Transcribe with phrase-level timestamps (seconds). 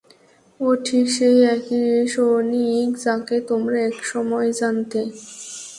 [0.59, 4.99] ও ঠিক সেই একই সনিক যাকে তোমরা একসময় জানতে।